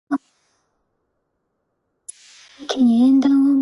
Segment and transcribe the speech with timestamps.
[0.01, 0.01] 我們
[2.59, 2.77] 會積極
[3.27, 3.51] 參與